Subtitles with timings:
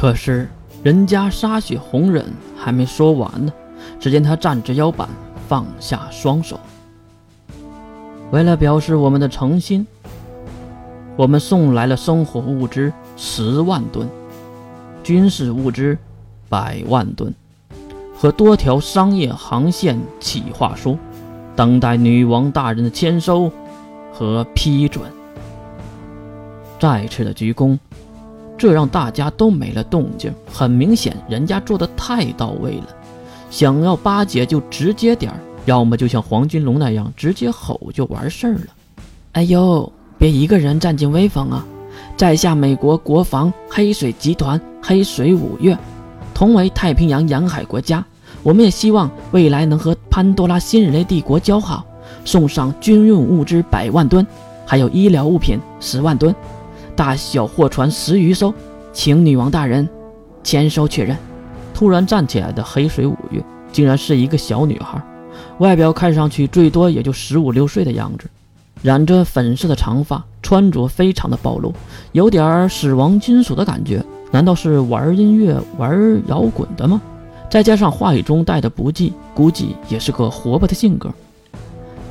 [0.00, 0.48] 可是
[0.82, 2.24] 人家沙雪红忍
[2.56, 3.52] 还没说完呢，
[3.98, 5.06] 只见他站直腰板，
[5.46, 6.58] 放下双手。
[8.30, 9.86] 为了表示我们的诚心，
[11.16, 14.08] 我们送来了生活物资十万吨，
[15.02, 15.98] 军事物资
[16.48, 17.34] 百万吨，
[18.16, 20.96] 和多条商业航线企划书，
[21.54, 23.52] 等待女王大人的签收
[24.14, 25.04] 和批准。
[26.78, 27.78] 再次的鞠躬，
[28.60, 30.30] 这让大家都没了动静。
[30.52, 32.88] 很明显，人家做的太到位了。
[33.50, 35.40] 想要巴结就直接点儿。
[35.64, 38.66] 要么就像黄金龙那样直接吼就完事儿了。
[39.32, 41.64] 哎呦，别一个人占尽威风啊！
[42.16, 45.76] 在下美国国防黑水集团黑水五月，
[46.34, 48.04] 同为太平洋沿海国家，
[48.42, 51.84] 我们也希望未来能和潘多拉新人类帝国交好，
[52.24, 54.26] 送上军用物资百万吨，
[54.66, 56.34] 还有医疗物品十万吨，
[57.00, 58.52] 大小货船十余艘，
[58.92, 59.88] 请女王大人
[60.44, 61.16] 签收确认。
[61.72, 63.42] 突然站起来的黑水五月，
[63.72, 65.02] 竟然是一个小女孩。
[65.60, 68.28] 外表看上去最多也就十五六岁的样子，
[68.82, 71.72] 染着粉色的长发，穿着非常的暴露，
[72.12, 74.04] 有点死亡金属的感觉。
[74.30, 77.00] 难道是玩音乐、玩摇滚的吗？
[77.50, 81.10] 再加上话语中带的不羁，估计也是个活泼的性格。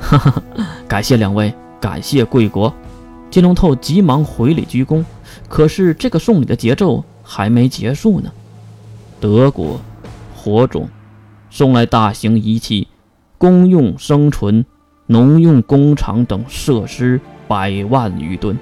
[0.00, 0.42] 哈哈，
[0.88, 2.74] 感谢两位，感谢贵国。
[3.30, 5.04] 金龙透急忙回礼鞠躬，
[5.48, 8.32] 可是这个送礼的节奏还没结束呢。
[9.20, 9.80] 德国，
[10.34, 10.88] 火种，
[11.48, 12.88] 送来大型仪器。
[13.38, 14.66] 公用生存、
[15.06, 18.58] 农用工厂等设施百万余吨，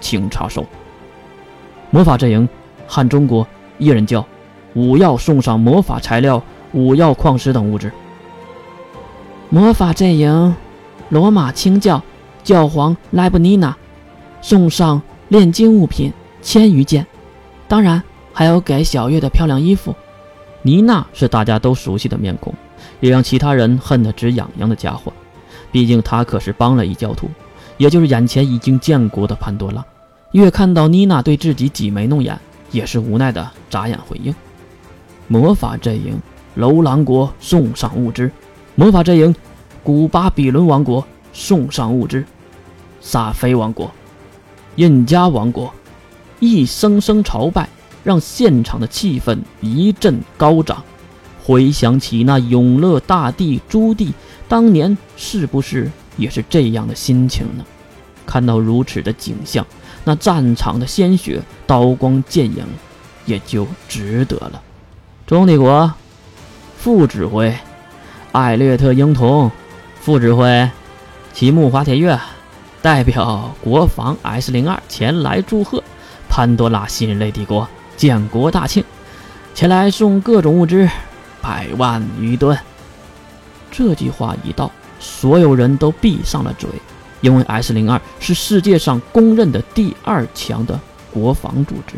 [0.00, 0.64] 请查收。
[1.90, 2.48] 魔法阵营，
[2.86, 4.24] 汉中国一人教，
[4.72, 7.92] 五要送上魔法材料、五要矿石等物质。
[9.50, 10.54] 魔法阵营，
[11.10, 12.02] 罗马清教
[12.42, 13.76] 教皇莱布尼娜，
[14.42, 16.12] 送上炼金物品
[16.42, 17.06] 千余件，
[17.66, 18.02] 当然
[18.34, 19.94] 还有给小月的漂亮衣服。
[20.60, 22.54] 妮娜是大家都熟悉的面孔。
[22.98, 25.12] 也让其他人恨得直痒痒的家伙，
[25.70, 27.28] 毕竟他可是帮了异教徒，
[27.76, 29.84] 也就是眼前已经建国的潘多拉。
[30.32, 32.38] 越看到妮娜对自己挤眉弄眼，
[32.70, 34.34] 也是无奈的眨眼回应。
[35.28, 36.20] 魔法阵营，
[36.54, 38.28] 楼兰国送上物资；
[38.74, 39.34] 魔法阵营，
[39.84, 42.22] 古巴比伦王国送上物资；
[43.00, 43.90] 萨菲王国、
[44.76, 45.72] 印加王国，
[46.40, 47.68] 一声声朝拜，
[48.02, 50.82] 让现场的气氛一阵高涨。
[51.44, 54.12] 回想起那永乐大帝朱棣
[54.48, 57.64] 当年，是不是也是这样的心情呢？
[58.24, 59.66] 看到如此的景象，
[60.04, 62.64] 那战场的鲜血、刀光剑影，
[63.26, 64.62] 也就值得了。
[65.26, 65.92] 中帝国
[66.78, 67.54] 副指挥
[68.30, 69.50] 艾略特婴童，
[70.00, 70.70] 副指挥
[71.32, 72.18] 齐木滑铁月，
[72.82, 75.82] 代表国防 S 零二前来祝贺
[76.28, 77.66] 潘多拉新人类帝国
[77.96, 78.84] 建国大庆，
[79.54, 80.88] 前来送各种物资。
[81.40, 82.56] 百万余吨。
[83.68, 84.70] 这句话一到，
[85.00, 86.70] 所有人都闭上了嘴，
[87.20, 90.78] 因为 S 零二是世界上公认的第二强的
[91.12, 91.94] 国防组织，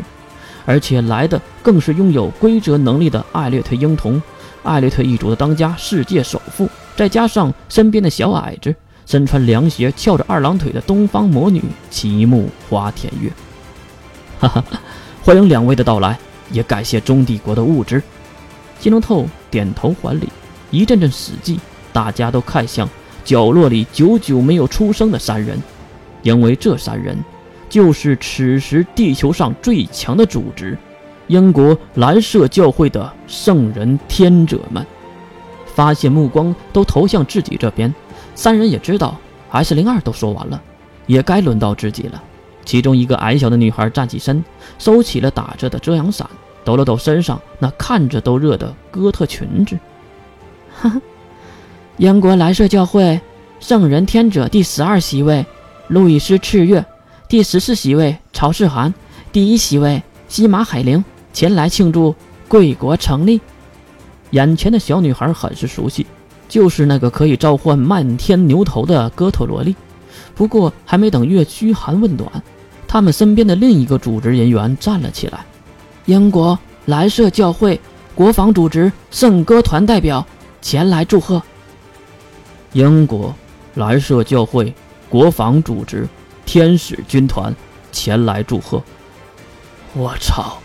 [0.65, 4.19] 而且来的更是拥有规则能力的艾略特婴童，
[4.63, 13.31] 艾略特一族的当家世界首富，再加上身边的小矮子，身穿凉鞋、翘着二郎腿的东方魔女齐木花田月。
[14.39, 14.63] 哈哈，
[15.23, 16.17] 欢迎两位的到来，
[16.51, 18.01] 也感谢中帝国的物资。
[18.79, 20.27] 金龙透点头还礼，
[20.71, 21.57] 一阵阵死寂，
[21.93, 22.89] 大家都看向
[23.23, 25.57] 角落里久久没有出声的三人，
[26.21, 27.17] 因为这三人
[27.69, 30.77] 就是此时地球上最强的组织——
[31.27, 34.85] 英国蓝色教会的圣人天者们。
[35.65, 37.93] 发现目光都投向自己这边，
[38.35, 39.17] 三人也知道
[39.49, 40.61] S 零二都说完了，
[41.07, 42.21] 也该轮到自己了。
[42.63, 44.43] 其中一个矮小的女孩站起身，
[44.77, 46.29] 收起了打着的遮阳伞。
[46.63, 49.77] 抖了抖身上那看着都热的哥特裙子，
[50.75, 50.99] 哈哈，
[51.97, 53.21] 英国蓝色教会
[53.59, 55.45] 圣人天者第十二席位
[55.89, 56.83] 路易斯赤月，
[57.29, 58.91] 第十四席位曹世涵，
[59.31, 62.15] 第一席位西马海灵前来庆祝
[62.47, 63.39] 贵国成立。
[64.31, 66.07] 眼前的小女孩很是熟悉，
[66.47, 69.75] 就是那个可以召唤漫天牛头的哥特萝莉。
[70.33, 72.29] 不过还没等月嘘寒问暖，
[72.87, 75.45] 他们身边的另一个组织人员站了起来。
[76.05, 77.79] 英国蓝色教会
[78.13, 80.25] 国防组织圣歌团代表
[80.61, 81.41] 前来祝贺。
[82.73, 83.33] 英国
[83.75, 84.73] 蓝色教会
[85.09, 86.07] 国防组织
[86.45, 87.55] 天使军团
[87.91, 88.83] 前来祝贺。
[89.93, 90.57] 我操！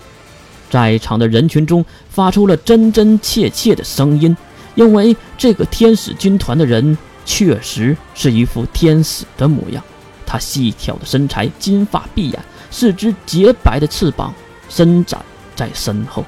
[0.68, 4.36] 在场的人群中发出了真真切切的声音，
[4.80, 6.96] 因为这个天使军团的人
[7.26, 9.84] 确实是一副天使的模样。
[10.24, 12.40] 他细挑的身材，金发碧眼，
[12.70, 14.32] 四只洁白的翅膀
[14.70, 15.22] 伸展。
[15.54, 16.24] 在身后。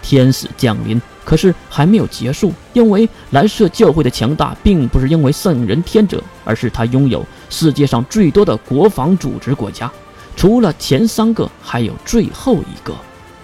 [0.00, 9.90] 天使降临，可是还没有结束，因为蓝色教会的强大，并不是因为圣人天者，而是他拥有世界上最多的国防组织国家，
[10.36, 12.94] 除了前三个，还有最后一个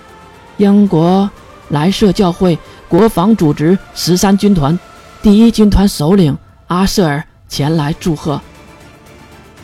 [0.58, 1.28] ——英国
[1.70, 2.56] 蓝色教会
[2.92, 4.78] 国防组织十三军团
[5.22, 6.36] 第一军团首领
[6.66, 8.38] 阿瑟尔前来祝贺，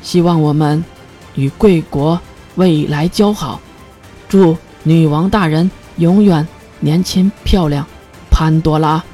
[0.01, 0.83] 希望我们
[1.35, 2.19] 与贵国
[2.55, 3.61] 未来交好，
[4.31, 6.49] 祝女王大人永远。
[6.81, 7.87] 年轻漂亮，
[8.31, 9.05] 潘多拉，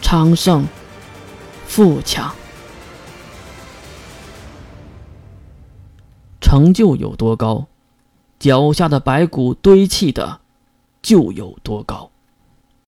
[0.00, 0.64] 昌盛，
[1.66, 2.32] 富强，
[6.40, 7.66] 成就有多高，
[8.38, 10.40] 脚下的白骨堆砌的
[11.02, 12.08] 就有多高。